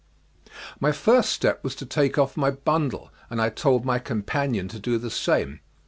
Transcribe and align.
My 0.79 0.91
first 0.91 1.29
step 1.29 1.63
was 1.63 1.75
to 1.75 1.85
take 1.85 2.17
off 2.17 2.35
my 2.35 2.49
bundle, 2.49 3.11
and 3.29 3.39
I 3.39 3.49
told 3.49 3.85
my 3.85 3.99
companion 3.99 4.67
to 4.69 4.79
do 4.79 4.97
the 4.97 5.11
same. 5.11 5.59